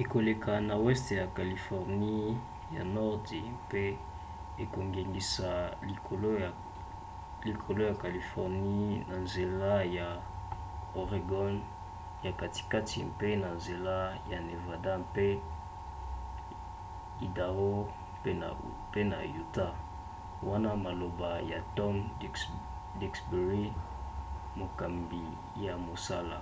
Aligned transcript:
ekoleka 0.00 0.52
na 0.68 0.74
weste 0.84 1.12
ya 1.20 1.26
californie 1.36 2.28
ya 2.76 2.82
nordi 2.96 3.40
mpe 3.64 3.82
ekongengisa 4.62 5.48
likolo 7.60 7.80
ya 7.88 7.92
californie 8.02 8.94
na 9.08 9.16
nzela 9.26 9.72
ya 9.96 10.08
oregon 11.00 11.52
ya 12.24 12.32
katikati 12.40 12.96
mpe 13.12 13.28
na 13.42 13.48
nzela 13.58 13.96
ya 14.30 14.38
nevada 14.48 14.92
mpe 15.06 15.26
idao 17.26 17.70
pe 18.92 19.00
na 19.12 19.16
utah,” 19.42 19.74
wana 20.48 20.70
maloba 20.84 21.30
ya 21.52 21.58
tom 21.76 21.94
duxbury 23.00 23.64
mokambi 24.58 25.24
ya 25.64 25.72
mosala 25.86 26.38